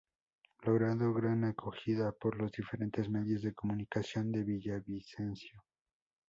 [0.63, 5.61] Logrando gran acogida por los diferentes medios de comunicación de Villavicencio.